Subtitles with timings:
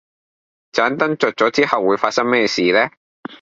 [0.71, 2.89] 盏燈着咗之後會發生咩事呢